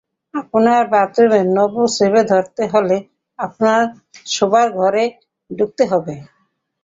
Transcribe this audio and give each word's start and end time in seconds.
আপনার 0.33 0.81
বাথরুমের 0.93 1.45
নব 1.55 1.73
চেপে 1.95 2.21
ধরতে 2.31 2.63
হলে 2.73 2.97
আপনার 3.39 3.81
শোবার 4.35 4.67
ঘরে 4.79 5.03
ঢুকতে 5.51 5.83
হবে। 5.91 6.15